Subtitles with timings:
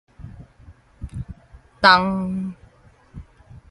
[1.81, 2.55] 冬